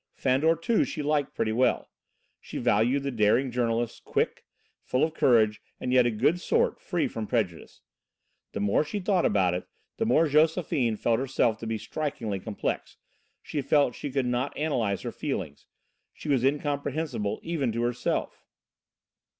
Fandor, 0.15 0.55
too, 0.55 0.83
she 0.83 1.03
liked 1.03 1.35
pretty 1.35 1.51
well. 1.51 1.87
She 2.39 2.57
valued 2.57 3.03
the 3.03 3.11
daring 3.11 3.51
journalist, 3.51 4.03
quick, 4.03 4.43
full 4.81 5.03
of 5.03 5.13
courage, 5.13 5.61
and 5.79 5.93
yet 5.93 6.07
a 6.07 6.09
good 6.09 6.39
sort, 6.41 6.81
free 6.81 7.07
from 7.07 7.27
prejudice. 7.27 7.81
The 8.53 8.61
more 8.61 8.83
she 8.83 8.99
thought 8.99 9.27
about 9.27 9.53
it, 9.53 9.67
the 9.97 10.07
more 10.07 10.27
Josephine 10.27 10.95
felt 10.97 11.19
herself 11.19 11.59
to 11.59 11.67
be 11.67 11.77
strikingly 11.77 12.39
complex: 12.39 12.97
she 13.43 13.61
felt 13.61 13.93
that 13.93 13.97
she 13.99 14.09
could 14.09 14.25
not 14.25 14.57
analyse 14.57 15.03
her 15.03 15.11
feelings, 15.11 15.67
she 16.11 16.29
was 16.29 16.43
incomprehensible 16.43 17.39
even 17.43 17.71
to 17.71 17.83
herself. 17.83 18.43